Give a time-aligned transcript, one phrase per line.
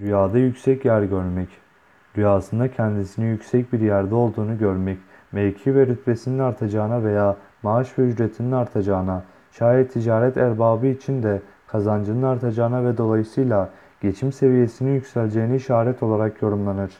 [0.00, 1.48] Rüyada yüksek yer görmek.
[2.16, 4.98] Rüyasında kendisini yüksek bir yerde olduğunu görmek,
[5.32, 9.22] mevki ve rütbesinin artacağına veya maaş ve ücretinin artacağına,
[9.52, 16.90] şayet ticaret erbabı için de kazancının artacağına ve dolayısıyla geçim seviyesinin yükseleceğine işaret olarak yorumlanır.